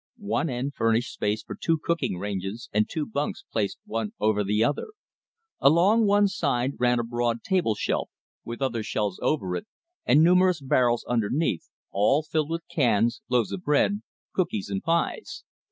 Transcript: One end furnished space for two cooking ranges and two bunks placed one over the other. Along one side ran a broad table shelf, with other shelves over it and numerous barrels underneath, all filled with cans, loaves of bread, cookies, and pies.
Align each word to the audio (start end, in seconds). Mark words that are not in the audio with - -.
One 0.17 0.49
end 0.49 0.73
furnished 0.73 1.13
space 1.13 1.43
for 1.43 1.53
two 1.53 1.77
cooking 1.77 2.17
ranges 2.17 2.69
and 2.73 2.89
two 2.89 3.05
bunks 3.05 3.43
placed 3.53 3.77
one 3.85 4.13
over 4.19 4.43
the 4.43 4.63
other. 4.63 4.87
Along 5.59 6.07
one 6.07 6.27
side 6.27 6.71
ran 6.79 6.97
a 6.99 7.03
broad 7.03 7.43
table 7.43 7.75
shelf, 7.75 8.09
with 8.43 8.63
other 8.63 8.81
shelves 8.81 9.19
over 9.21 9.55
it 9.55 9.67
and 10.03 10.23
numerous 10.23 10.59
barrels 10.59 11.05
underneath, 11.07 11.69
all 11.91 12.23
filled 12.23 12.49
with 12.49 12.67
cans, 12.67 13.21
loaves 13.29 13.51
of 13.51 13.61
bread, 13.63 14.01
cookies, 14.33 14.71
and 14.71 14.81
pies. 14.81 15.43